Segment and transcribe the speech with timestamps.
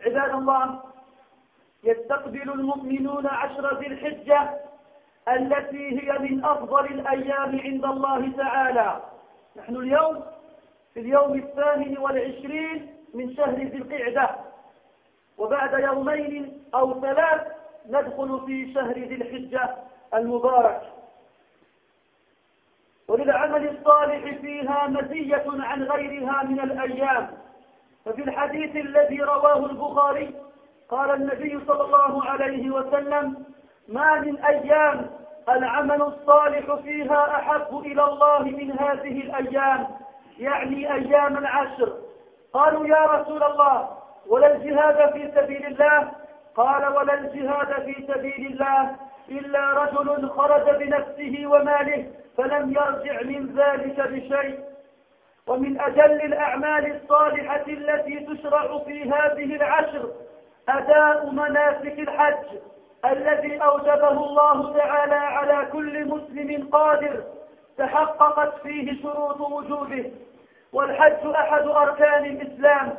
[0.00, 0.80] عباد الله
[1.84, 4.60] يستقبل المؤمنون عشر ذي الحجة
[5.28, 9.02] التي هي من أفضل الأيام عند الله تعالى.
[9.56, 10.24] نحن اليوم
[10.94, 14.30] في اليوم الثامن والعشرين من شهر ذي القعدة
[15.38, 17.46] وبعد يومين أو ثلاث
[17.88, 19.76] ندخل في شهر ذي الحجة
[20.14, 20.82] المبارك.
[23.08, 27.38] وللعمل الصالح فيها مزية عن غيرها من الأيام.
[28.04, 30.34] ففي الحديث الذي رواه البخاري
[30.90, 33.44] قال النبي صلى الله عليه وسلم
[33.88, 35.10] ما من أيام
[35.48, 39.86] العمل الصالح فيها أحب إلى الله من هذه الأيام
[40.38, 41.92] يعني أيام العشر.
[42.52, 43.88] قالوا يا رسول الله
[44.28, 46.10] ولا الجهاد في سبيل الله؟
[46.56, 48.96] قال ولا الجهاد في سبيل الله
[49.28, 54.58] إلا رجل خرج بنفسه وماله فلم يرجع من ذلك بشيء.
[55.48, 60.10] ومن أجل الأعمال الصالحة التي تشرع في هذه العشر
[60.68, 62.44] أداء مناسك الحج
[63.04, 67.24] الذي أوجبه الله تعالى على كل مسلم قادر
[67.78, 70.04] تحققت فيه شروط وجوده.
[70.72, 72.94] والحج أحد أركان الإسلام.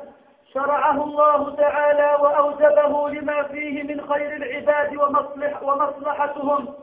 [0.53, 6.73] شرعه الله تعالى وأوجبه لما فيه من خير العباد ومصلح ومصلحتهم.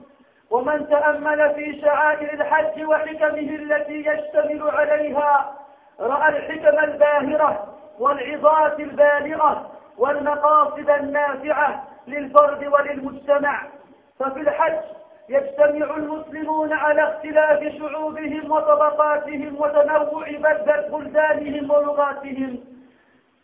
[0.53, 5.55] ومن تأمل في شعائر الحج وحكمه التي يشتمل عليها
[6.01, 13.63] رأى الحكم الباهرة والعظات البالغة والمقاصد النافعة للفرد وللمجتمع.
[14.19, 14.81] ففي الحج
[15.29, 20.27] يجتمع المسلمون على اختلاف شعوبهم وطبقاتهم وتنوع
[20.91, 22.61] بلدانهم ولغاتهم.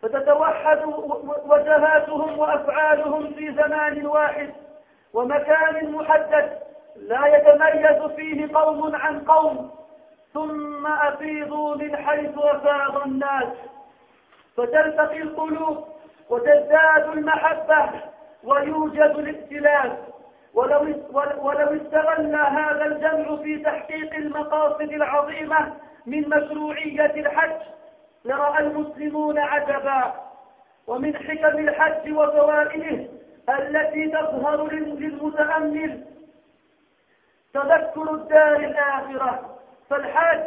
[0.02, 0.80] فتتوحد
[1.46, 4.50] وجهاتهم وأفعالهم في زمان واحد
[5.14, 6.67] ومكان محدد
[7.00, 9.70] لا يتميز فيه قوم عن قوم
[10.34, 13.52] ثم أفيضوا من حيث أفاض الناس.
[14.56, 15.84] فتلتقي القلوب
[16.30, 17.90] وتزداد المحبة
[18.44, 19.92] ويوجد الائتلاف
[20.54, 20.80] ولو
[21.42, 25.72] ولو استغل هذا الجمع في تحقيق المقاصد العظيمة
[26.06, 27.60] من مشروعية الحج
[28.24, 30.14] لرأى المسلمون عجبا.
[30.86, 33.06] ومن حكم الحج وفوائده
[33.48, 36.04] التي تظهر للمتأمل
[37.54, 39.56] تذكر الدار الآخرة
[39.90, 40.40] فالحاج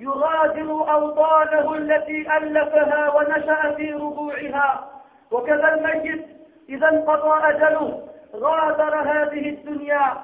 [0.00, 4.90] يغادر أوطانه التي ألفها ونشأ في ربوعها.
[5.30, 6.26] وكذا الميت
[6.68, 10.16] إذا انقضى أجله غادر هذه الدنيا.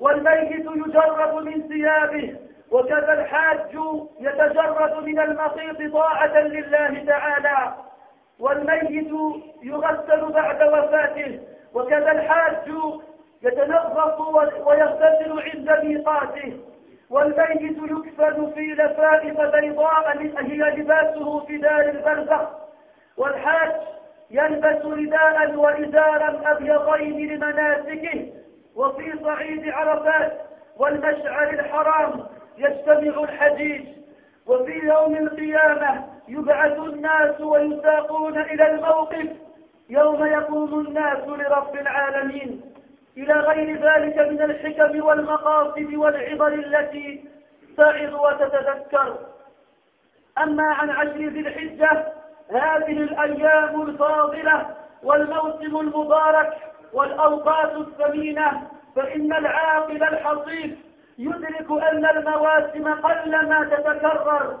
[0.00, 2.36] والميت يجرب من ثيابه
[2.70, 3.76] وكذا الحاج
[4.20, 7.74] يتجرد من المخيط طاعة لله تعالى.
[8.40, 9.12] والميت
[9.62, 11.40] يغسل بعد وفاته
[11.74, 12.70] وكذا الحاج
[13.42, 14.20] يتنظف
[14.66, 16.56] ويغتسل عند ميقاته
[17.10, 22.48] والميت يكفن في لفائف بيضاء هي لباسه في دار البرزخ
[23.16, 23.72] والحاج
[24.30, 28.26] يلبس رداء وإزارا أبيضين لمناسكه
[28.76, 30.32] وفي صعيد عرفات
[30.76, 32.24] والمشعر الحرام
[32.58, 33.88] يجتمع الحديث
[34.46, 39.26] وفي يوم القيامة يبعث الناس ويساقون إلى الموقف
[39.88, 42.60] يوم يقوم الناس لرب العالمين.
[43.20, 47.24] إلى غير ذلك من الحكم والمقاصد والعبر التي
[47.76, 49.16] تعظ وتتذكر.
[50.38, 52.06] أما عن عشر ذي الحجة
[52.50, 54.66] هذه الأيام الفاضلة
[55.02, 56.52] والموسم المبارك
[56.92, 60.78] والأوقات الثمينة فإن العاقل الحصيف
[61.18, 64.58] يدرك أن المواسم قلما تتكرر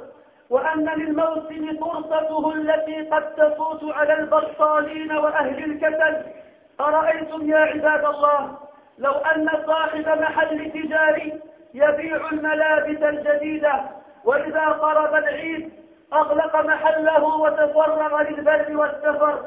[0.50, 6.39] وأن للموسم فرصته التي قد تفوت على البطالين وأهل الكسل
[6.80, 8.56] أرأيتم يا عباد الله
[8.98, 11.40] لو أن صاحب محل تجاري
[11.74, 13.80] يبيع الملابس الجديدة
[14.24, 15.72] وإذا قرب العيد
[16.12, 19.40] أغلق محله وتفرغ للبر والسفر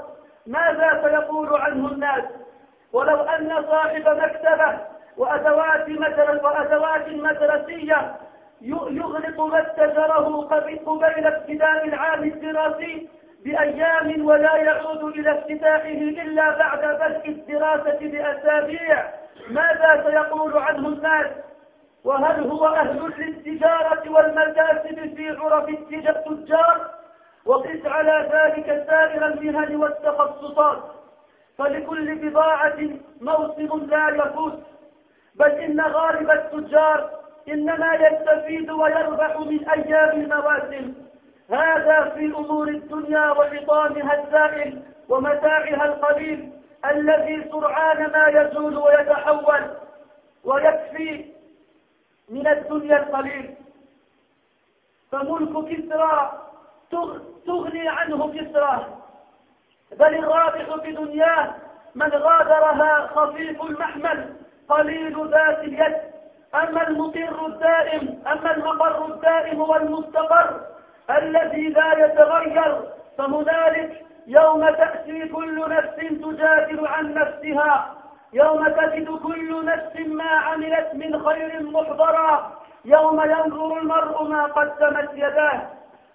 [0.47, 2.23] ماذا سيقول عنه الناس؟
[2.93, 4.77] ولو أن صاحب مكتبة
[5.17, 5.89] وأدوات
[6.43, 8.15] وأدوات مدرسية
[8.61, 13.09] يغلق متجره قبيل ابتداء العام الدراسي
[13.43, 15.89] بأيام ولا يعود إلى افتتاحه
[16.23, 19.09] إلا بعد بدء الدراسة بأسابيع.
[19.49, 21.27] ماذا سيقول عنه الناس؟
[22.03, 26.89] وهل هو أهل للتجارة والمكاسب في عرف التجار؟
[27.45, 30.83] وقس على ذلك سائر المهن والتخصصات.
[31.57, 32.79] فلكل بضاعة
[33.21, 34.63] موسم لا يفوت.
[35.35, 37.09] بل إن غالب التجار
[37.49, 41.02] إنما يستفيد ويربح من أيام المواسم.
[41.53, 46.51] هذا في أمور الدنيا وحطامها الزائل ومتاعها القليل
[46.85, 49.61] الذي سرعان ما يزول ويتحول
[50.43, 51.25] ويكفي
[52.29, 53.55] من الدنيا القليل.
[55.11, 56.41] فملك كسرى
[57.45, 58.85] تغني عنه كسرى.
[59.91, 61.55] بل الرابح في دنياه
[61.95, 64.33] من غادرها خفيف المحمل
[64.69, 65.95] قليل ذات اليد.
[66.55, 70.72] أما المقر الدائم أما المقر الدائم والمستقر
[71.09, 72.81] الذي لا يتغير
[73.17, 77.95] فهنالك يوم تأتي كل نفس تجادل عن نفسها.
[78.33, 82.51] يوم تجد كل نفس ما عملت من خير محضرا.
[82.85, 85.61] يوم ينظر المرء ما قدمت يداه.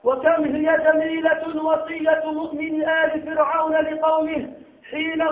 [0.04, 4.48] وكم هي جميلة وصية مؤمن آل فرعون لقومه
[4.90, 5.22] حين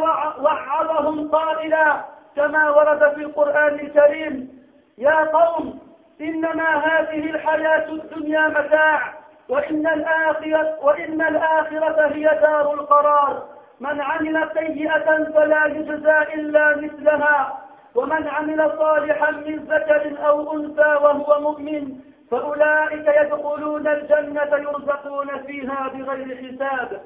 [0.40, 2.04] وعظهم قائلا
[2.36, 4.62] كما ورد في القرآن الكريم
[4.98, 5.78] يا قوم
[6.20, 9.12] إنما هذه الحياة الدنيا متاع
[9.48, 13.48] وإن الآخرة, وإن الآخرة هي دار القرار.
[13.80, 17.58] من عمل سيئة فلا يجزى إلا مثلها.
[17.94, 22.00] ومن عمل صالحا من ذكر أو أنثى وهو مؤمن
[22.30, 27.00] فأولئك يدخلون الجنة يرزقون فيها بغير حساب.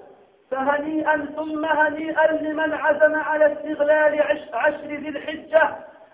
[0.50, 4.22] فهنيئا ثم هنيئا لمن عزم على استغلال
[4.52, 5.70] عشر ذي الحجة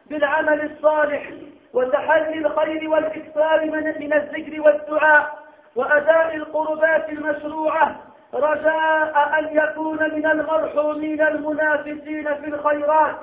[0.06, 1.30] بالعمل الصالح
[1.74, 3.64] وتحلي الخير والإكثار
[4.00, 5.45] من الذكر والدعاء.
[5.76, 7.96] وأداء القربات المشروعة
[8.34, 13.16] رجاء أن يكون من المرحومين المنافسين في الخيرات.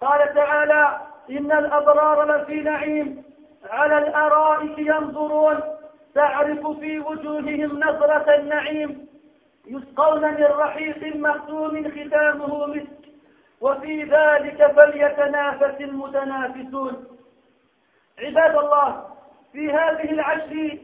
[0.00, 1.00] قال تعالى
[1.30, 3.24] إن الأبرار لفي نعيم
[3.70, 5.60] على الأرائك ينظرون
[6.14, 9.06] تعرف في وجوههم نظرة النعيم.
[9.66, 13.00] يسقون من رحيق مختوم ختامه مسك
[13.60, 17.04] وفي ذلك فليتنافس المتنافسون.
[18.18, 19.04] عباد الله
[19.52, 20.78] في هذه العشر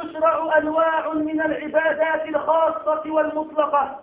[0.00, 4.00] تشرع أنواع من العبادات الخاصة والمطلقة.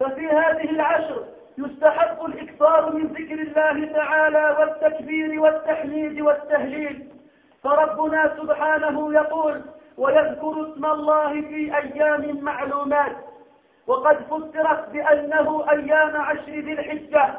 [0.00, 1.24] ففي هذه العشر
[1.58, 7.08] يستحق الإكثار من ذكر الله تعالى والتكبير والتحميد والتهليل.
[7.62, 9.62] فربنا سبحانه يقول
[9.98, 13.16] ويذكر اسم الله في أيام معلومات.
[13.86, 17.30] وقد فسرت بأنه أيام عشر ذي الحجة.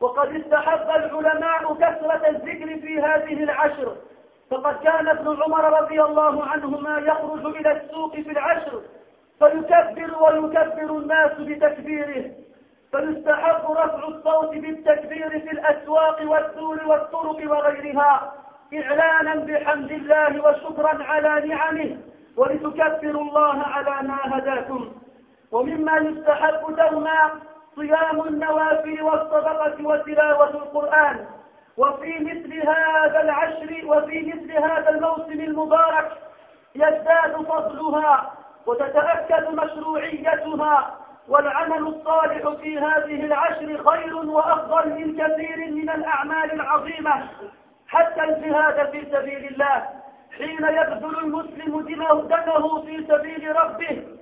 [0.00, 3.96] وقد استحب العلماء كثرة الذكر في هذه العشر.
[4.50, 8.82] فقد كان ابن عمر رضي الله عنهما يخرج إلى السوق في العشر
[9.38, 12.24] فيكبر ويكبر الناس بتكبيره
[12.92, 18.32] فيستحب رفع الصوت بالتكبير في الأسواق والسور والطرق وغيرها
[18.74, 21.96] إعلانا بحمد الله وشكرا على نعمه
[22.36, 24.92] ولتكبروا الله على ما هداكم.
[25.52, 27.30] ومما يستحب دوما
[27.76, 31.26] صيام النوافل والصدقة وتلاوة القرآن.
[31.80, 36.12] وفي مثل هذا العشر وفي مثل هذا الموسم المبارك
[36.74, 38.32] يزداد فضلها
[38.66, 40.94] وتتأكد مشروعيتها
[41.28, 47.28] والعمل الصالح في هذه العشر خير وأفضل من كثير من الأعمال العظيمة.
[47.88, 49.86] حتى الجهاد في سبيل الله
[50.38, 54.19] حين يبذل المسلم دمه في سبيل ربه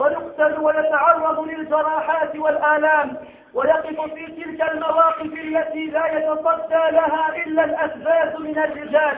[0.00, 3.16] فيقتل ويتعرض للجراحات والآلام
[3.54, 9.16] ويقف في تلك المواقف التي لا يتصدى لها إلا الأسباب من الرجال.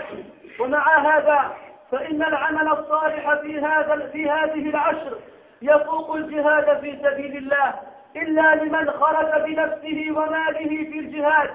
[0.60, 1.52] ومع هذا
[1.90, 5.18] فإن العمل الصالح في هذا في هذه العشر
[5.62, 7.74] يفوق الجهاد في سبيل الله.
[8.16, 11.50] إلا لمن خرج بنفسه وماله في الجهاد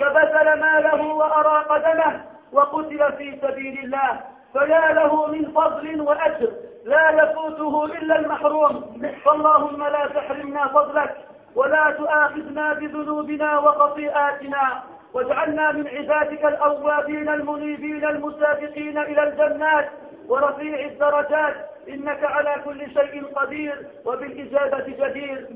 [0.00, 4.20] فبذل ماله وأراق دمه وقتل في سبيل الله.
[4.52, 6.52] فيا له من فضل وأجر.
[6.84, 9.02] لا يفوته إلا المحروم.
[9.24, 11.16] فاللهم لا تحرمنا فضلك
[11.54, 14.82] ولا تؤاخذنا بذنوبنا وخطيئاتنا.
[15.14, 19.90] واجعلنا من عبادك الأوابين المنيبين المسابقين إلى الجنات.
[20.28, 21.54] ورفيع الدرجات.
[21.88, 25.46] إنك على كل شيء قدير وبالإجابة جدير.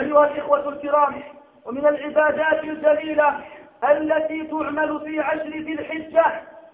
[0.00, 1.22] أيها الإخوة الكرام
[1.66, 3.40] ومن العبادات الجليلة
[3.90, 6.24] التي تعمل في عشر ذي الحجة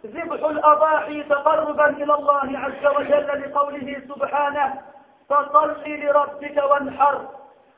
[0.07, 4.80] ذبح الأضاحي تقربا إلى الله عز وجل لقوله سبحانه
[5.28, 7.28] فصل لربك وانحر.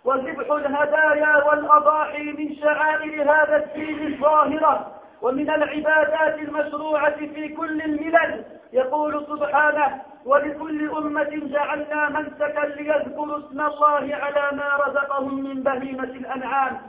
[0.04, 8.44] وذبح الهدايا والأضاحي من شعائر هذا الدين الظاهرة ومن العبادات المشروعة في كل الملل.
[8.72, 16.80] يقول سبحانه ولكل أمة جعلنا منسكا ليذكروا اسم الله على ما رزقهم من بهيمة الأنعام.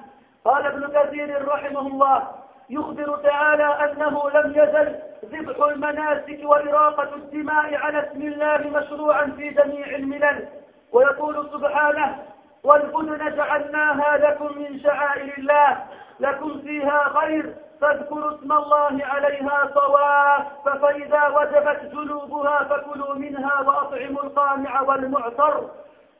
[0.46, 2.28] قال ابن كثير رحمه الله
[2.70, 9.88] يخبر تعالى أنه لم يزل ذبح المناسك وإراقة الدماء على اسم الله مشروعا في جميع
[9.88, 10.48] الملل.
[10.94, 12.18] ويقول سبحانه
[12.64, 15.78] والبدن جعلناها لكم من شعائر الله
[16.20, 24.82] لكم فيها خير فاذكروا اسم الله عليها صواف فإذا وجبت جنوبها فكلوا منها وأطعموا القامع
[24.82, 25.70] والمعتر.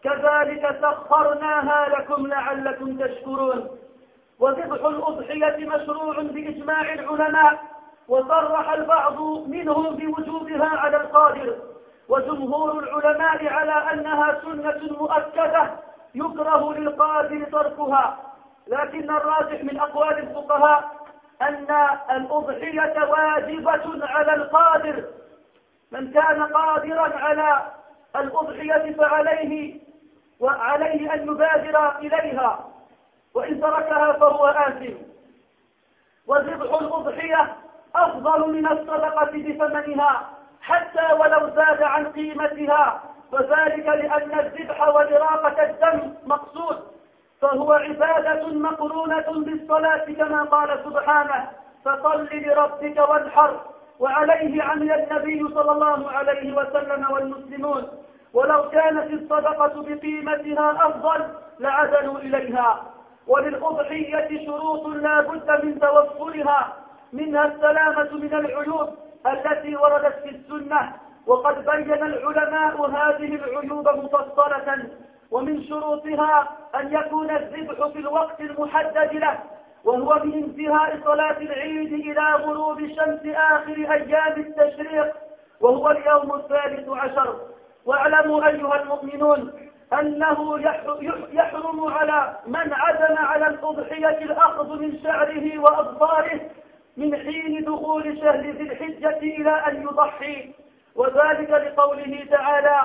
[0.04, 3.70] كذلك سخرناها لكم لعلكم تشكرون.
[4.40, 7.64] وذبح الأضحية مشروع بإجماع العلماء
[8.08, 11.56] وصرح البعض منهم بوجوبها على القادر.
[12.10, 15.72] وجمهور العلماء على أنها سنة مؤكدة
[16.16, 18.20] يكره للقادر تركها.
[18.68, 20.92] لكن الراجح من أقوال الفقهاء
[21.42, 21.68] أن
[22.12, 25.04] الأضحية واجبة على القادر.
[25.92, 27.62] من كان قادرا على
[28.16, 29.80] الأضحية فعليه
[30.40, 32.73] وعليه أن يبادر إليها.
[33.34, 34.94] وإن تركها فهو آثم.
[36.28, 37.56] وذبح الأضحية
[37.96, 40.30] أفضل من الصدقة بثمنها
[40.62, 43.02] حتى ولو زاد عن قيمتها.
[43.32, 46.78] وذلك لأن الذبح وإراقة الدم مقصود.
[47.42, 51.50] فهو عبادة مقرونة بالصلاة كما قال سبحانه
[51.86, 53.60] فصل لربك وانحر
[54.00, 57.88] وعليه عمل النبي صلى الله عليه وسلم والمسلمون.
[58.34, 61.28] ولو كانت الصدقة بقيمتها أفضل
[61.60, 62.84] لعدلوا إليها.
[63.28, 66.74] وللأضحية شروط لا بد من توفرها
[67.14, 68.90] منها السلامة من العيوب
[69.28, 70.92] التي وردت في السنة
[71.28, 74.86] وقد بين العلماء هذه العيوب مفصلة
[75.32, 79.40] ومن شروطها أن يكون الذبح في الوقت المحدد له
[79.84, 85.14] وهو من انتهاء صلاة العيد إلى غروب شمس آخر أيام التشريق
[85.62, 87.36] وهو اليوم الثالث عشر.
[87.86, 89.52] واعلموا أيها المؤمنون
[90.00, 90.60] أنه
[91.34, 96.40] يحرم على من عزم على الأضحية الأخذ من شعره وأظفاره
[96.98, 100.52] من حين دخول شهر ذي الحجة إلى أن يضحي.
[100.96, 102.82] وذلك لقوله تعالى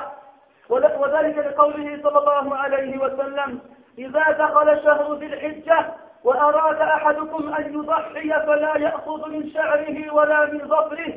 [0.70, 3.60] وذلك لقوله صلى الله عليه وسلم
[3.98, 5.86] إذا دخل شهر ذي الحجة
[6.24, 11.12] وأراد أحدكم أن يضحي فلا يأخذ من شعره ولا من ظفره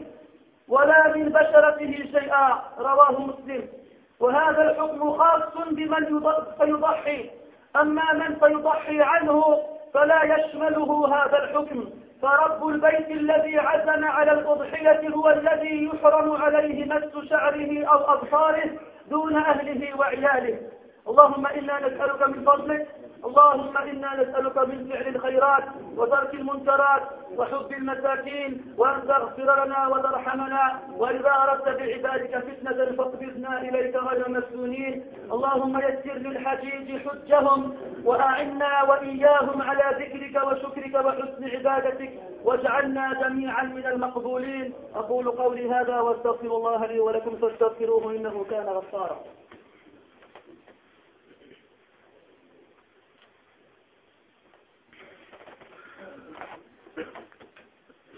[0.68, 2.62] ولا من بشرته شيئا.
[2.80, 3.81] رواه مسلم.
[4.22, 6.22] وهذا الحكم خاص بمن
[6.60, 7.30] سيضحي
[7.76, 9.58] أما من سيضحي عنه
[9.94, 11.90] فلا يشمله هذا الحكم.
[12.22, 18.70] فرب البيت الذي عزم على الأضحية هو الذي يحرم عليه مس شعره أو أبصاره
[19.10, 20.60] دون أهله وعياله.
[21.08, 22.88] اللهم إنا نسألك من فضلك
[23.26, 25.64] اللهم إنا نسألك من فعل الخيرات
[25.98, 27.02] وترك المنكرات
[27.38, 35.06] وحب المساكين وأن تغفر لنا وترحمنا وإذا أردت بعبادك فتنة فاقبضنا إليك غير مسنونين.
[35.32, 42.12] اللهم يسر للحجيج حجهم وأعنا وإياهم على ذكرك وشكرك وحسن عبادتك
[42.44, 44.74] واجعلنا جميعا من المقبولين.
[44.96, 49.20] أقول قولي هذا واستغفر الله لي ولكم فاستغفروه إنه كان غفارا.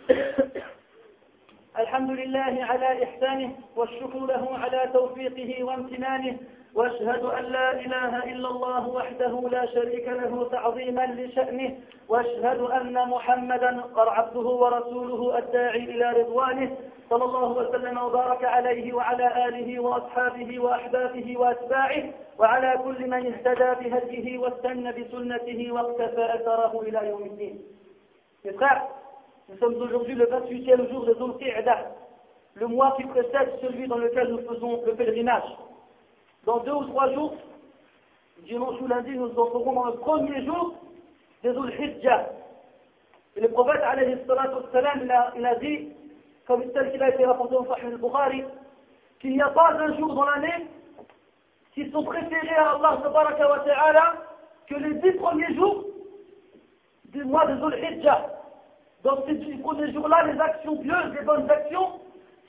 [1.79, 6.37] الحمد لله على إحسانه والشكر له على توفيقه وامتنانه
[6.75, 11.77] وأشهد أن لا إله إلا الله وحده لا شريك له تعظيما لشأنه
[12.09, 16.77] وأشهد أن محمدا عبده ورسوله الداعي إلى رضوانه
[17.09, 22.03] صلى الله وسلم وبارك عليه وعلى آله وأصحابه وأحبابه وأتباعه
[22.39, 27.61] وعلى كل من اهتدى بهديه واستنى بسنته واقتفى أثره إلى يوم الدين.
[29.49, 31.33] Nous sommes aujourd'hui le 28e jour de Zul
[32.55, 35.43] le mois qui précède celui dans lequel nous faisons le pèlerinage.
[36.45, 37.35] Dans deux ou trois jours,
[38.45, 40.75] dimanche ou lundi, nous entrerons dans le premier jour
[41.41, 42.29] des Zul Hijjah.
[43.35, 45.89] Et le prophète, alayhi il a, a dit,
[46.47, 48.43] comme tel qu'il a été rapporté au Sahih al-Bukhari,
[49.19, 50.67] qu'il n'y a pas un jour dans l'année
[51.73, 54.13] qui sont préférés à Allah wa ta'ala
[54.67, 55.85] que les dix premiers jours
[57.05, 57.59] du mois de
[59.03, 59.63] Zul Hijjah.
[59.63, 61.99] Donc ces jours-là, les actions pieuses, les bonnes actions,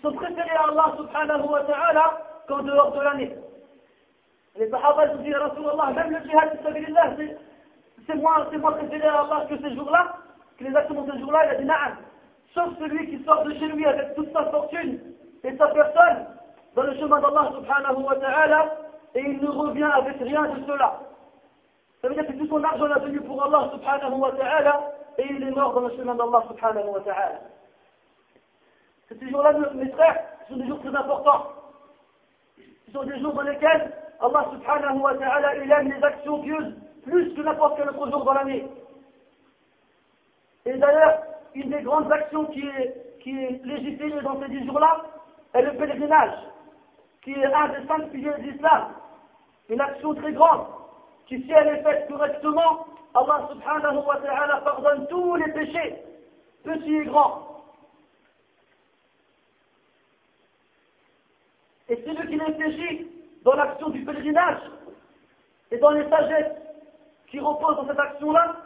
[0.02, 2.18] sont préférées à Allah subhanahu wa ta'ala
[2.48, 3.34] qu'en dehors de l'année.
[4.56, 6.58] Les Sahaba se disent, Rasulallah, même le djihad
[8.06, 10.16] c'est moins, moins préféré à Allah que ces jours-là,
[10.58, 11.96] que les actions de ces jours-là, il a dit na'am.
[12.54, 15.00] Sauf celui qui sort de chez lui avec toute sa fortune
[15.42, 16.26] et sa personne
[16.76, 18.76] dans le chemin d'Allah subhanahu wa ta'ala
[19.14, 21.00] et il ne revient avec rien de cela.
[22.02, 24.80] Ça veut dire que tout son argent l'a venu pour Allah subhanahu wa ta'ala
[25.18, 27.40] et il est mort dans le chemin d'Allah subhanahu wa ta'ala.
[29.08, 31.52] Ces jours-là, mes frères, sont des jours très importants.
[32.86, 36.74] Ce sont des jours dans lesquels Allah subhanahu wa ta'ala il aime les actions pieuses
[37.04, 38.66] plus que n'importe quel autre jour dans l'année.
[40.66, 41.22] Et d'ailleurs,
[41.54, 45.04] une des grandes actions qui est, qui est légitime dans ces dix jours-là
[45.52, 46.38] est le pèlerinage,
[47.22, 48.88] qui est un des cinq piliers de l'islam.
[49.68, 50.66] Une action très grande,
[51.26, 56.02] qui si elle est faite correctement, Allah subhanahu wa ta'ala pardonne tous les péchés,
[56.64, 57.62] petits et grands.
[61.88, 63.08] Et celui qui réfléchit
[63.44, 64.62] dans l'action du pèlerinage
[65.70, 66.56] et dans les sagesses
[67.28, 68.56] qui reposent dans cette action-là,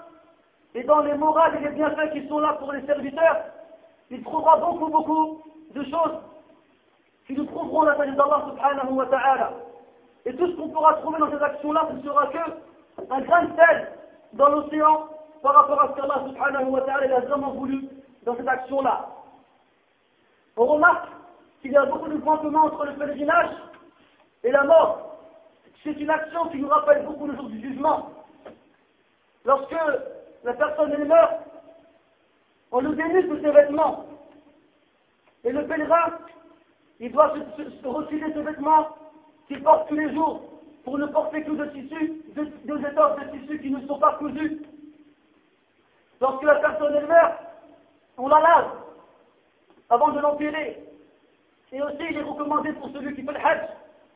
[0.74, 3.44] et dans les morales et les bienfaits qui sont là pour les serviteurs,
[4.10, 5.42] il trouvera beaucoup, beaucoup
[5.74, 6.18] de choses
[7.26, 9.52] qui nous trouveront la sagesse d'Allah subhanahu wa ta'ala.
[10.24, 12.38] Et tout ce qu'on pourra trouver dans ces actions-là, ce sera que
[13.10, 13.92] un grain de sel
[14.32, 15.08] dans l'océan
[15.42, 17.88] par rapport à ce qu'Allah subhanahu wa ta'ala a vraiment voulu
[18.24, 19.08] dans cette action-là.
[20.56, 21.08] On remarque
[21.62, 23.50] qu'il y a beaucoup de communs entre le pèlerinage
[24.44, 25.18] et la mort.
[25.82, 28.10] C'est une action qui nous rappelle beaucoup le jour du jugement.
[29.44, 29.76] Lorsque
[30.44, 31.34] la personne est meurt,
[32.72, 34.04] on nous dénude de ses vêtements.
[35.44, 36.18] Et le pèlerin,
[37.00, 38.88] il doit se, retirer ses vêtements
[39.46, 40.42] qu'il porte tous les jours
[40.84, 42.22] pour ne porter que de tissus,
[42.64, 44.62] deux étoffes de tissus qui ne sont pas cousus.
[46.20, 47.34] Lorsque la personne est meurt,
[48.16, 48.70] on la lave
[49.90, 50.82] avant de l'empirer.
[51.72, 53.68] Et aussi, il est recommandé pour celui qui fait le hajj,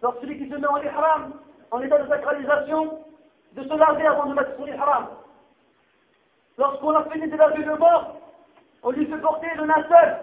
[0.02, 1.34] lorsque celui qui se met en ihram,
[1.70, 2.98] en état de sacralisation,
[3.52, 5.08] de se laver avant de mettre son ihram.
[6.58, 8.16] Lorsqu'on a fini de laver le mort,
[8.82, 10.16] on lui fait porter le linceul,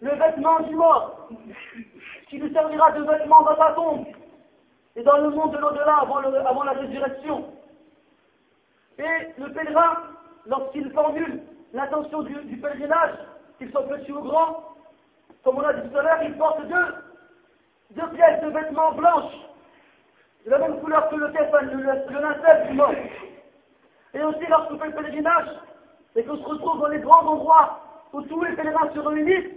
[0.00, 1.28] le vêtement du mort,
[2.28, 4.06] qui lui servira de vêtement dans sa tombe
[4.96, 7.44] et dans le monde de l'au-delà avant, la résurrection.
[8.98, 9.96] Et le pèlerin,
[10.46, 13.14] lorsqu'il formule l'intention du, pèlerinage,
[13.58, 14.64] qu'il soit petit ou grand,
[15.44, 16.94] comme on a dit tout à l'heure, il porte deux,
[17.90, 19.32] deux pièces de vêtements blanches,
[20.44, 22.94] de la même couleur que le, le, le linceul du mort.
[24.12, 25.48] Et aussi lorsqu'on fait le pèlerinage,
[26.16, 27.80] et qu'on se retrouve dans les grands endroits
[28.12, 29.54] où tous les pèlerins se réunissent,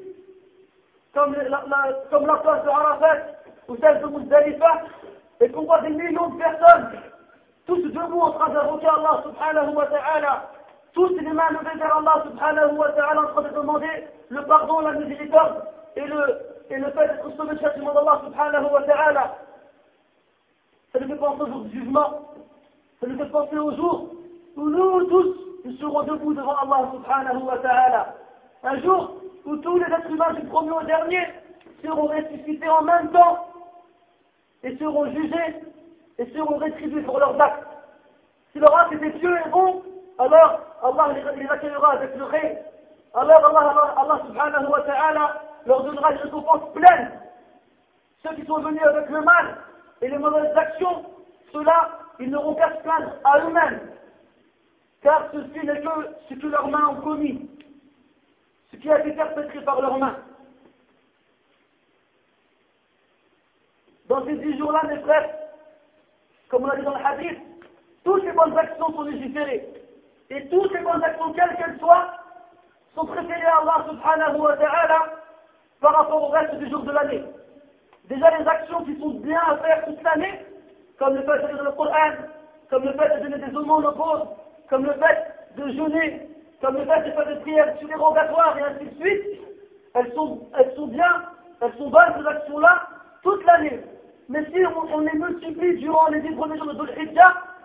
[1.14, 1.64] comme la,
[2.10, 3.18] comme la place de Arafat
[3.68, 4.82] ou celle de Muzdalifa,
[5.42, 6.92] et qu'on voit des millions de personnes,
[7.66, 10.50] tous debout en train d'invoquer Allah subhanahu wa ta'ala,
[10.94, 14.80] tous les mains levées vers Allah subhanahu wa ta'ala en train de demander le pardon,
[14.80, 15.64] la miséricorde
[15.96, 19.38] et le, et le fait d'être sauvé du châtiment d'Allah subhanahu wa ta'ala.
[20.92, 22.30] Ça nous fait penser au jour du jugement,
[23.00, 24.10] ça nous fait penser au jour
[24.56, 28.16] où nous tous, nous serons debout devant Allah subhanahu wa ta'ala.
[28.64, 29.16] Un jour
[29.46, 31.28] où tous les êtres humains du premier au dernier
[31.84, 33.48] seront ressuscités en même temps
[34.64, 35.62] et seront jugés
[36.18, 37.68] et seront rétribués pour leurs actes.
[38.52, 39.84] Si leur acte était pieux et bon,
[40.20, 42.58] alors Allah les accueillera avec le ré.
[43.14, 47.12] Alors Allah, Allah, subhanahu wa ta'ala leur donnera une récompense pleine.
[48.24, 49.58] Ceux qui sont venus avec le mal
[50.02, 51.06] et les mauvaises actions,
[51.52, 53.94] ceux-là, ils n'auront qu'à se plaindre à eux-mêmes
[55.04, 55.90] car ceci n'est que
[56.30, 57.50] ce que leurs mains ont commis,
[58.72, 60.16] ce qui a été perpétré par leurs mains.
[64.14, 65.28] Dans ces dix jours-là, mes frères,
[66.48, 67.40] comme on l'a dit dans le hadith,
[68.04, 69.68] toutes les bonnes actions sont légiférées.
[70.30, 72.14] Et toutes les bonnes actions, quelles qu'elles soient,
[72.94, 75.00] sont préférées à Allah subhanahu wa ta'ala
[75.82, 77.24] par rapport au reste des jours de l'année.
[78.08, 80.46] Déjà les actions qui sont bien à faire toute l'année,
[81.00, 82.12] comme le fait de lire le Coran,
[82.70, 84.38] comme le fait de donner des aumônes aux pauvres,
[84.70, 86.30] comme le fait de jeûner,
[86.62, 89.42] comme le fait de faire des prières surérogatoires et ainsi de suite,
[89.96, 91.24] elles sont, elles sont bien,
[91.62, 92.90] elles sont bonnes ces actions-là
[93.24, 93.80] toute l'année.
[94.30, 97.12] Mais si on, les multiplie durant les dix premiers jours de Dhul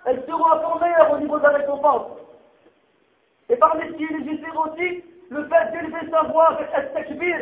[0.07, 2.07] elles seront encore meilleures au niveau de la récompense.
[3.49, 7.37] Et parmi ce qui est aussi, le fait d'élever sa voix avec al-takbir,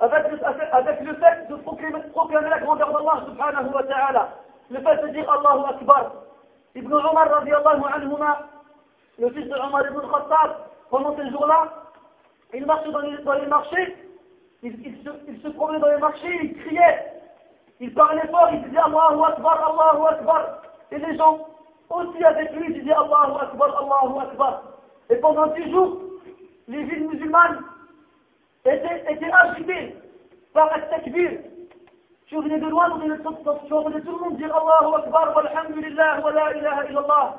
[0.00, 0.24] avec,
[0.72, 4.28] avec, le fait de proclamer, la grandeur d'Allah subhanahu wa ta'ala,
[4.70, 6.12] le fait de dire Allahu Akbar.
[6.74, 7.82] Ibn Umar radiallahu
[9.18, 10.56] le fils de Omar ibn Khattab,
[10.90, 11.68] pendant ces jours-là,
[12.54, 13.96] il marchait dans les, marchés,
[14.62, 14.72] il,
[15.42, 17.11] se, promenait dans les marchés, il criait,
[17.80, 20.62] il parlait fort, il disait Allahu Akbar, Allahu Akbar.
[20.90, 21.46] Et les gens
[21.90, 24.62] aussi avec lui disaient Allahu Akbar, Allahu Akbar.
[25.10, 25.98] Et pendant dix jours,
[26.68, 27.60] les villes musulmanes
[28.64, 29.96] étaient, étaient agitées
[30.54, 31.30] par le takbir.
[32.30, 36.56] Je venais de loin, je entendais tout le monde dire Allahu Akbar, walhamdulillah, wa la
[36.56, 37.36] ilaha illallah.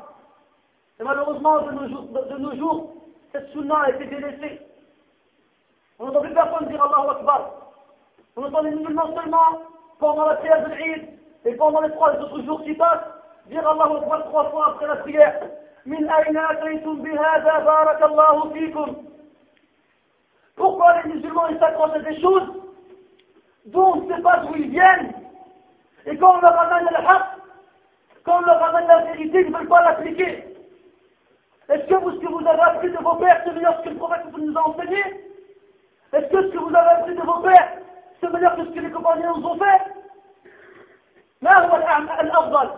[0.99, 2.93] Et malheureusement, de nos jours, de nos
[3.31, 4.61] cette sunna a été délaissée.
[5.97, 7.49] On n'entend plus personne dire Allahu Akbar.
[8.35, 11.08] On entend les musulmans seulement pendant la prière de l'Eid
[11.44, 13.08] et pendant les trois autres jours qui passent,
[13.46, 15.40] dire Allahu Akbar trois fois après la prière.
[15.86, 18.96] من أين أتيتم بهذا بارك الله فيكم
[20.56, 22.48] Pourquoi les musulmans ils s'accrochent à des choses
[23.66, 25.12] dont on ne sait pas d'où ils viennent
[26.06, 27.22] et quand on leur ramène le haq,
[28.24, 30.44] quand on leur ramène la vérité, ils ne veulent pas l'appliquer.
[31.68, 33.96] Est-ce que vous, ce que vous avez appris de vos pères, c'est meilleur que le
[33.96, 35.02] prophète nous a enseigné
[36.12, 37.72] Est-ce que ce que vous avez appris de vos pères,
[38.27, 39.81] les compagnons nous ont fait
[41.41, 41.75] ما هو
[42.21, 42.69] الأفضل؟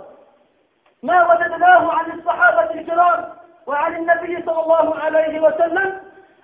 [1.03, 3.33] ما وجدناه عن الصحابة الكرام
[3.67, 6.01] وعن النبي صلى الله عليه وسلم؟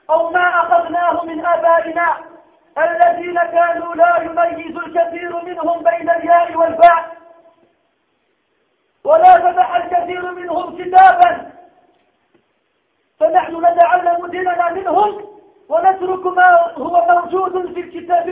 [0.09, 2.17] أو ما أخذناه من آبائنا
[2.77, 7.17] الذين كانوا لا يميز الكثير منهم بين الياء والباء.
[9.03, 11.51] ولا فتح الكثير منهم كتابا.
[13.19, 15.31] فنحن نتعلم ديننا منهم
[15.69, 18.29] ونترك ما هو موجود في الكتاب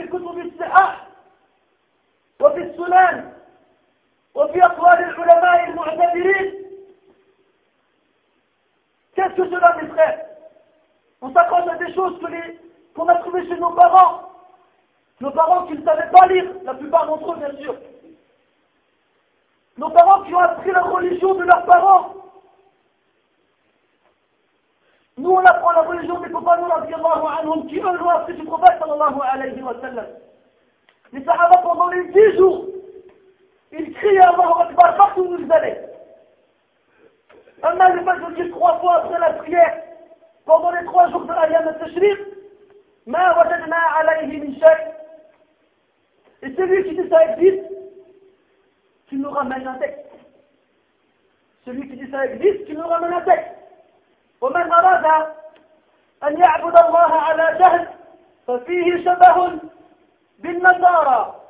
[9.14, 10.26] Qu'est-ce que cela, mes frères?
[11.20, 12.18] On s'accroche à des choses
[12.94, 14.22] qu'on a trouvées chez nos parents.
[15.20, 17.76] Nos parents qui ne savaient pas lire, la plupart d'entre eux, bien sûr.
[19.76, 22.14] Nos parents qui ont appris la religion de leurs parents.
[25.18, 29.20] Nous, on apprend la religion des compagnons, anhum, qui eux l'ont appris du prophète, sallallahu
[29.30, 30.06] alayhi wa sallam.
[31.12, 32.66] Les sahaba, pendant les dix jours,
[33.72, 35.89] ils crient à Allah Akbar partout où ils allaient.
[37.62, 39.82] Le fait de dire trois fois après la prière,
[40.46, 42.18] pendant les trois jours de l'ayam al-tashriq,
[43.06, 44.92] ma wajadna alayhi min shay.
[46.42, 47.64] Et celui qui dit ça existe,
[49.08, 50.06] tu nous ramènes un texte.
[51.66, 53.56] Celui qui dit ça existe, tu nous ramènes un texte.
[54.40, 55.04] ومن أراد
[56.24, 57.88] أن يعبد الله على جهل
[58.46, 59.58] ففيه شبه
[60.38, 61.40] بالنصارى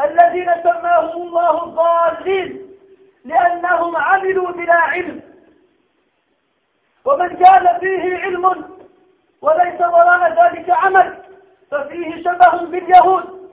[0.00, 2.68] الذين سماهم الله الضالين
[3.24, 5.33] لأنهم عملوا بلا علم
[7.04, 8.64] ومن كان فيه علم
[9.40, 11.22] وليس وراء ذلك عمل
[11.70, 13.50] ففيه شبه باليهود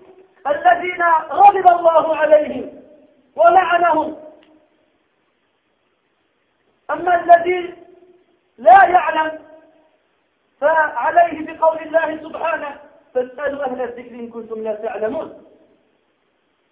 [0.47, 2.83] الذين غضب الله عليهم
[3.35, 4.17] ولعنهم.
[6.91, 7.75] أما الذي
[8.57, 9.39] لا يعلم
[10.61, 12.79] فعليه بقول الله سبحانه
[13.13, 15.43] فاسألوا أهل الذكر إن كنتم لا تعلمون.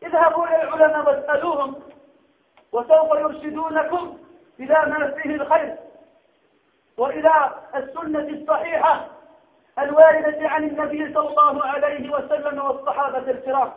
[0.03, 1.75] اذهبوا إلى العلماء واسألوهم
[2.71, 4.17] وسوف يرشدونكم
[4.59, 5.75] إلى ما فيه الخير.
[6.99, 9.07] وإلى السنة الصحيحة
[9.79, 13.71] الواردة عن النبي صلى الله عليه وسلم والصحابة الكرام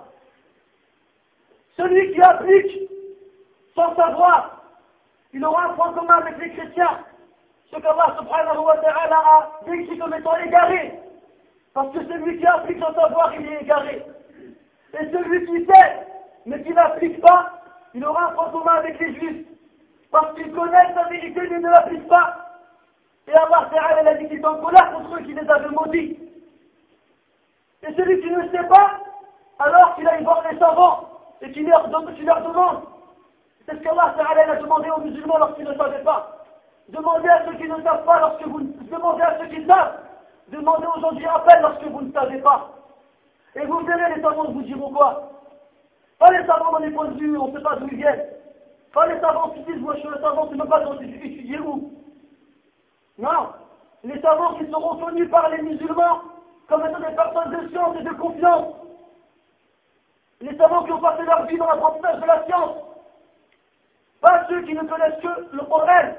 [1.77, 2.91] Celui qui applique
[3.75, 4.61] sans savoir,
[5.33, 6.99] il aura un point commun avec les chrétiens,
[7.71, 10.93] ce qu'Allah subhanahu wa ta'ala a décrit comme étant égaré.
[11.73, 14.05] Parce que celui qui applique sans savoir, il est égaré.
[15.01, 16.07] Et celui qui sait,
[16.45, 17.63] mais qui n'applique pas,
[17.95, 19.47] il aura un point commun avec les juifs.
[20.11, 22.42] Parce qu'il connaît sa vérité, mais ne l'applique pas.
[23.29, 26.19] Et Allah Ta'ala a dit qu'il est en colère contre ceux qui les avaient maudits.
[27.83, 28.99] Et celui qui ne sait pas,
[29.59, 31.09] alors qu'il aille voir les savants
[31.41, 32.83] et qu'il leur, leur demande.
[33.67, 36.45] C'est ce qu'Allah Ta'ala a demandé aux musulmans lorsqu'ils ne savaient pas.
[36.89, 39.99] Demandez à ceux qui ne savent pas lorsque vous demandez à ceux qui savent.
[40.49, 41.13] Demandez aux gens
[41.61, 42.69] lorsque vous ne savez pas.
[43.55, 45.31] Et vous verrez les savants vous diront quoi?
[46.19, 48.25] Pas les savants dans les points de vue, on ne sait pas d'où ils viennent.
[48.93, 51.59] Pas les savants qui disent, moi je suis le savant, tu ne peux pas étudier
[51.61, 51.92] où?
[53.19, 53.53] Non.
[54.05, 56.23] Les savants qui seront connus par les musulmans
[56.69, 58.75] comme étant des personnes de science et de confiance.
[60.41, 62.77] Les savants qui ont passé leur vie dans l'apprentissage de la science.
[64.21, 66.15] Pas ceux qui ne connaissent que le Coran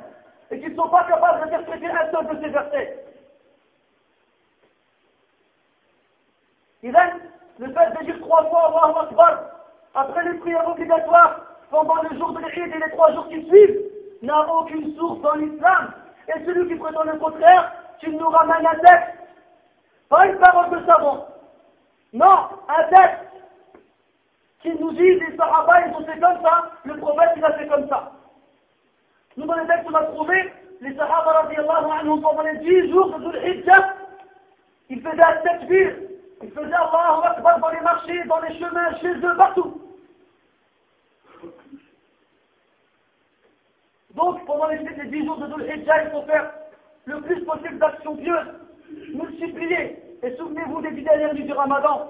[0.51, 2.99] et qui ne sont pas capables d'interpréter un seul de ces versets.
[6.83, 7.21] donc,
[7.59, 9.39] le fait de dire trois fois Allahu Akbar
[9.95, 13.81] après les prières obligatoires pendant le jour de l'Eid et les trois jours qui suivent
[14.21, 15.93] n'a aucune source dans l'islam.
[16.27, 19.19] Et celui qui prétend le contraire, tu nous ramènes un texte.
[20.09, 21.27] Pas une parole de savant.
[22.13, 23.23] Non, un texte
[24.61, 27.67] qui nous dit les Sahaba ils ont fait comme ça, le prophète il a fait
[27.67, 28.11] comme ça.
[29.35, 33.17] Nous, dans les textes, on a trouvé les Sahaba radiallahu anhum pendant les 10 jours
[33.17, 33.95] de Dhul Hijjah.
[34.89, 35.95] Ils faisaient un takbir.
[36.43, 39.81] Ils faisaient Allahu Akbar dans les marchés, dans les chemins, chez eux, partout.
[44.15, 46.51] Donc, pendant les, 10 jours de Dhul Hijjah, il faut faire
[47.05, 48.53] le plus possible d'actions pieuses.
[49.13, 49.99] multipliez.
[50.23, 52.09] Et souvenez-vous des dix dernières nuits du Ramadan,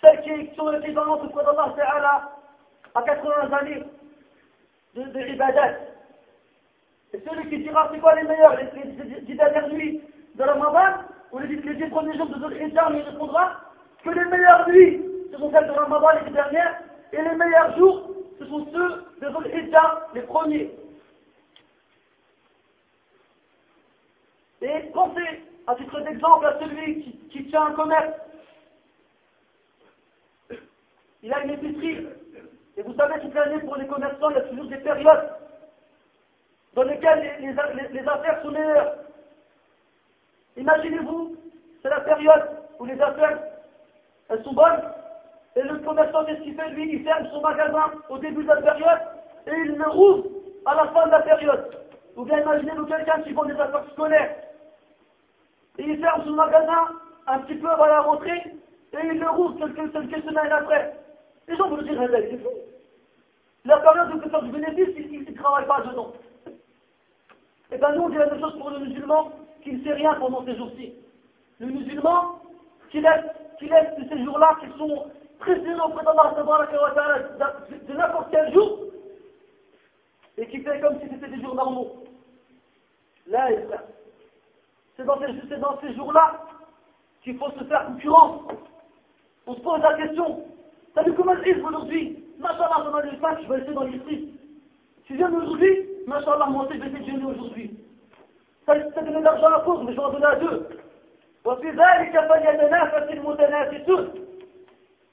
[0.00, 2.30] celles qui sont l'équivalent auprès d'Allah Ta'ala
[2.94, 3.82] à 80 années
[4.94, 5.72] de, de ibadat.
[7.12, 10.00] Et celui qui dira c'est quoi les meilleurs, les, dix dernières nuits
[10.36, 11.02] de Ramadan,
[11.32, 13.60] ou les, dix premiers jours de Dhul il répondra
[14.04, 15.02] que les meilleures nuits,
[15.32, 16.80] ce sont celles de Ramadan, les dernières,
[17.12, 19.70] et les meilleurs jours, ce sont ceux de Dhul
[20.14, 20.70] les premiers.
[24.66, 28.14] Et pensez, à titre d'exemple, à celui qui, tient un commerce.
[31.22, 32.08] Il a une épicerie.
[32.76, 35.30] Et vous savez, toute l'année, pour les commerçants, il y a toujours des périodes
[36.74, 37.36] dans lesquelles
[37.92, 38.96] les, affaires sont meilleures.
[40.56, 41.36] Imaginez-vous,
[41.80, 42.50] c'est la période
[42.80, 43.38] où les affaires,
[44.28, 44.82] elles sont bonnes.
[45.54, 48.60] Et le commerçant, qu'est-ce qu'il fait Lui, il ferme son magasin au début de la
[48.60, 49.00] période
[49.46, 50.24] et il le rouvre
[50.66, 51.70] à la fin de la période.
[52.16, 54.36] Ou bien imaginez-vous quelqu'un qui vend des affaires scolaires
[55.78, 56.88] et il ferme son magasin
[57.26, 58.42] un petit peu avant la rentrée,
[58.92, 60.94] et il le rouvre quelques, quelques semaines après.
[61.48, 62.48] Les gens vont dire, c'est fou.
[63.64, 66.12] La période où il peut faire du bénéfice, il ne travaille pas dedans.
[66.46, 69.94] Et eh bien nous, on dit la même chose pour le musulman qui ne sait
[69.94, 70.92] rien pendant ces jours-ci.
[71.58, 72.40] Le musulman
[72.90, 73.24] qui laisse,
[73.58, 75.10] qui laisse ces jours-là qui sont
[75.40, 78.78] précieux auprès d'Allah de n'importe quel jour,
[80.38, 82.04] et qui fait comme si c'était des jours normaux.
[83.26, 83.66] Là, il
[84.96, 85.18] c'est dans
[85.80, 86.40] ces, jours-là
[87.22, 88.42] qu'il faut se faire concurrence.
[89.46, 90.44] On se pose la question.
[90.94, 92.24] T'as vu comment il aujourd'hui?
[92.38, 94.28] Machallah, j'en ai 5, je vais essayer dans les 6.
[95.04, 97.78] Tu viens aujourd'hui Machallah, moi aussi, je vais essayer de aujourd'hui.
[98.64, 100.68] Ça as donné de l'argent à cause, mais je vais en donner à deux.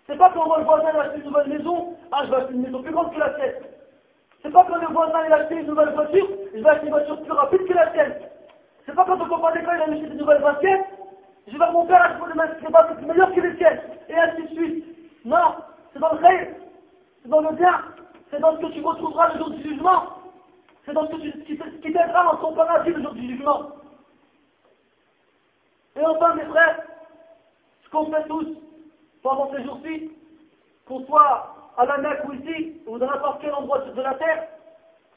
[0.08, 2.62] C'est pas quand le voisin a acheté une nouvelle maison, ah je vais acheter une
[2.62, 3.54] maison plus grande que la sienne.
[4.42, 7.22] C'est pas quand le voisin a acheté une nouvelle voiture, je vais acheter une voiture
[7.22, 8.14] plus rapide que la sienne.
[8.86, 10.86] C'est pas quand on copain d'école il a acheté de nouvelles baskets,
[11.48, 14.48] je vais voir mon père acheter des baskets meilleures que les siennes, et ainsi de
[14.48, 14.86] suite.
[15.26, 15.56] Non,
[15.94, 16.48] c'est dans le khayr,
[17.22, 17.82] c'est dans le bien,
[18.30, 20.04] c'est dans ce que tu retrouveras le jour du jugement,
[20.86, 23.72] c'est dans ce, qui, t'aidera dans ton le jour du jugement.
[25.96, 26.82] Et enfin, mes frères,
[27.86, 28.58] ce qu'on fait tous
[29.22, 30.12] pendant ces jours-ci,
[30.88, 34.48] qu'on soit à la Mecque ou ici, ou dans n'importe quel endroit de la terre,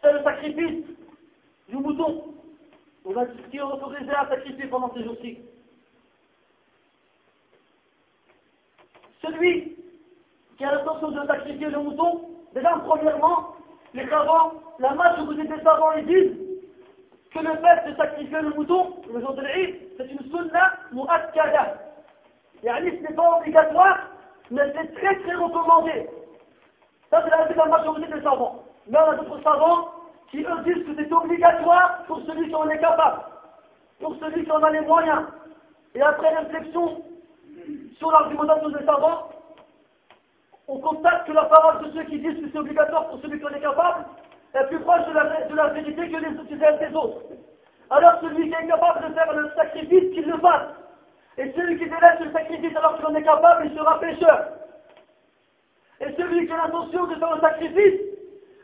[0.02, 0.85] c'est le sacrifice
[1.68, 2.22] du mouton
[3.06, 5.38] on qui est autorisé à sacrifier pendant ces jours-ci.
[9.22, 9.76] Celui
[10.58, 13.54] qui a l'intention de sacrifier le mouton, déjà, premièrement,
[13.94, 16.36] les savants, la majorité des savants, ils disent
[17.32, 21.78] que le fait de sacrifier le mouton, le jour de l'Eid, c'est une sunna mu'akkada.
[22.62, 23.98] Yani, ce n'est pas obligatoire,
[24.50, 26.08] mais c'est très très recommandé.
[27.10, 28.64] Ça, c'est la, la majorité des savants.
[28.88, 29.95] Mais on a d'autres savants
[30.30, 33.22] qui eux disent que c'est obligatoire pour celui qui en est capable,
[34.00, 35.26] pour celui qui en a les moyens.
[35.94, 37.02] Et après réflexion
[37.98, 39.30] sur l'argumentation des savants,
[40.68, 43.46] on constate que la parole de ceux qui disent que c'est obligatoire pour celui qui
[43.46, 44.04] en est capable
[44.54, 47.22] est plus proche de la, vérité que les celles des autres.
[47.90, 50.68] Alors celui qui est capable de faire le sacrifice, qu'il le fasse.
[51.38, 54.48] Et celui qui délaisse le sacrifice alors qu'il en est capable, il sera pécheur.
[56.00, 58.00] Et celui qui a l'intention de faire le sacrifice,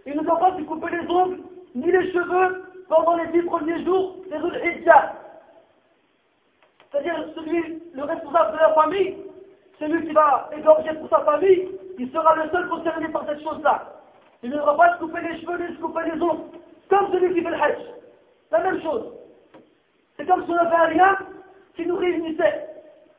[0.07, 1.39] il ne doit pas se couper les ongles
[1.75, 5.15] ni les cheveux pendant les dix premiers jours des Hijjah.
[6.91, 9.17] C'est-à-dire celui, le responsable de la famille,
[9.79, 13.83] celui qui va égorger pour sa famille, il sera le seul concerné par cette chose-là.
[14.43, 16.59] Il ne devra pas se couper les cheveux ni se couper les ongles,
[16.91, 17.79] comme celui qui fait le Hajj.
[18.51, 19.13] La même chose.
[20.17, 21.17] C'est comme si on avait un lien
[21.75, 22.69] qui nous réunissait.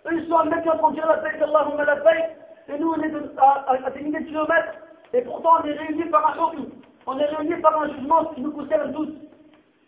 [0.05, 2.37] Eux, ils sont à Mecca pour dire la paix la paix,
[2.69, 4.73] et nous, on est à, des milliers de kilomètres,
[5.13, 6.69] et pourtant on est réunis par un hukm
[7.05, 9.09] on est réunis par un jugement qui nous concerne tous,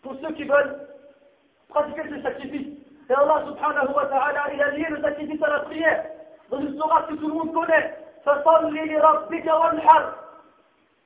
[0.02, 0.88] pour ceux qui veulent
[1.68, 2.68] pratiquer ce sacrifice.
[3.08, 6.04] Et Allah subhanahu wa ta'ala, il a lié le sacrifice à la prière,
[6.50, 7.96] dans une sourate que tout le monde connaît.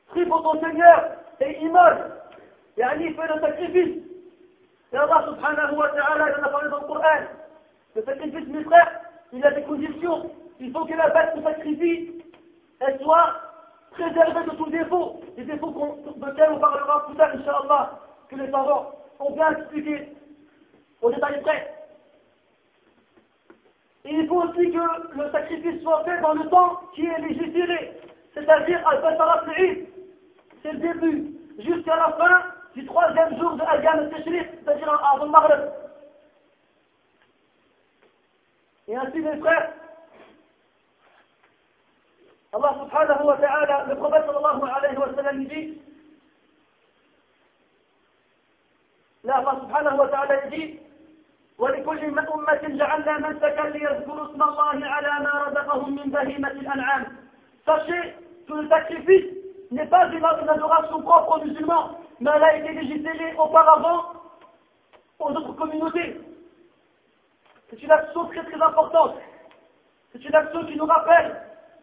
[0.08, 2.12] Prie pour ton Seigneur et immole.
[2.76, 4.02] Et Ali fait le sacrifice.
[4.92, 7.26] Et Allah subhanahu wa ta'ala, il en a parlé dans le Coran.
[7.94, 9.00] Le sacrifice, mes frères,
[9.32, 10.30] il a des conditions.
[10.58, 12.22] Il faut que la bête se sacrifie,
[12.80, 13.49] elle soit
[14.00, 15.70] préservé de tout défaut, des défauts
[16.16, 20.08] de lesquels on parlera plus tard, Inch'Allah, que les savants ont bien expliqué
[21.02, 21.74] au détail près.
[24.04, 27.92] il faut aussi que le sacrifice soit fait dans le temps qui est législé,
[28.34, 29.44] c'est-à-dire Al-Fatarat
[30.62, 32.42] c'est le début, jusqu'à la fin
[32.74, 35.70] du troisième jour de Al-Gam al-Tashriq, c'est-à-dire avant le Maghreb.
[38.88, 39.72] Et ainsi, mes frères,
[42.52, 45.80] Allah subhanahu wa ta'ala, le prophète sallallahu alayhi wa sallam, dit,
[49.24, 50.80] là Allah subhanahu wa ta'ala, dit,
[51.60, 57.04] ولكل أمة جعلنا منسكا ليذكروا اسم الله على ما رزقهم من بهيمة الأنعام
[57.66, 58.14] Sachez
[58.48, 59.26] que le sacrifice
[59.70, 64.12] n'est pas une, adoration propre aux musulmans, mais elle a été légitérée auparavant
[65.18, 66.18] aux autres communautés.
[67.68, 69.16] C'est une action très très importante.
[70.12, 71.36] C'est une action qui nous rappelle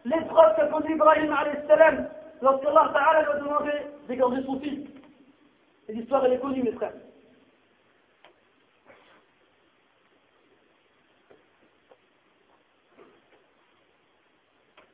[0.04, 1.34] l'épreuve qu'a conduit Ibrahim
[1.66, 2.08] salam
[2.42, 3.70] lorsque Allah Ta'ala lui a demandé
[4.08, 4.88] d'égorger son fils.
[5.88, 6.92] Et l'histoire elle est connue mes frères.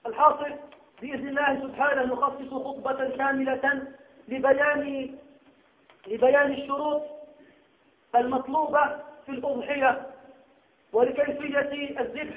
[0.07, 0.53] الحاصل
[1.03, 3.83] بإذن الله سبحانه نخصص خطبة كاملة
[4.29, 5.15] لبيان
[6.07, 7.03] لبيان الشروط
[8.17, 10.07] المطلوبة في الأضحية
[10.93, 12.37] ولكيفية الذبح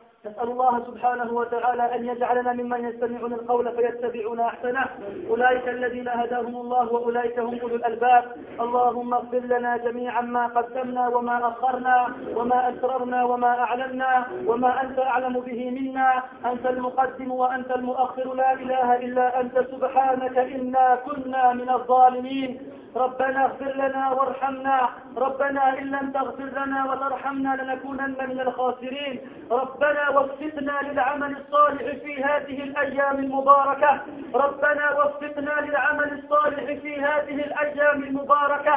[0.25, 4.85] نسأل الله سبحانه وتعالى أن يجعلنا ممن يستمعون القول فيتبعون أحسنه.
[5.29, 8.23] أولئك الذين هداهم الله وأولئك هم أولو الألباب.
[8.59, 15.39] اللهم اغفر لنا جميعا ما قدمنا وما أخرنا وما أسررنا وما أعلنا وما أنت أعلم
[15.39, 16.23] به منا.
[16.45, 18.33] أنت المقدم وأنت المؤخر.
[18.33, 19.59] لا إله إلا أنت.
[19.71, 22.70] سبحانك إنا كنا من الظالمين.
[22.95, 24.89] ربنا اغفر لنا وارحمنا.
[25.17, 29.19] ربنا إن لم تغفر لنا وترحمنا لنكونن من الخاسرين.
[29.51, 33.99] ربنا وفقنا للعمل الصالح في هذه الأيام المباركة.
[34.35, 38.75] ربنا وفقنا للعمل الصالح في هذه الأيام المباركة.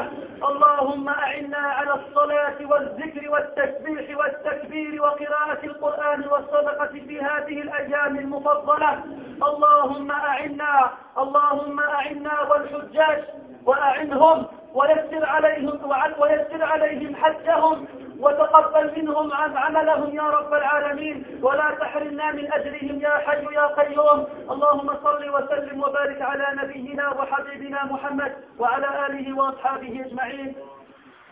[0.50, 9.04] اللهم أعنا على الصلاة والذكر والتسبيح والتكبير وقراءة القرآن والصدقة في هذه الأيام المفضلة.
[9.42, 13.24] اللهم أعنا اللهم أعنا والحجاج
[13.66, 15.80] وأعنهم ويسر عليهم
[16.18, 17.86] ويسر عليهم حجهم
[18.20, 21.24] وتقبل منهم عن عملهم يا رب العالمين.
[21.42, 24.26] ولا تحرمنا من أجرهم يا حي يا قيوم.
[24.50, 30.54] اللهم صل وسلم وبارك على نبينا وحبيبنا محمد وعلى آله وأصحابه أجمعين.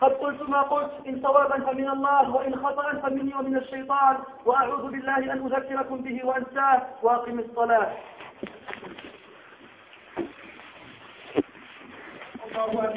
[0.01, 4.17] قد قلت ما قلت إن صوابا فمن الله وإن خطأ فمني ومن الشيطان.
[4.45, 6.81] وأعوذ بالله أن أذكركم به وأنساه.
[7.03, 7.87] وأقم الصلاة.
[12.53, 12.91] cover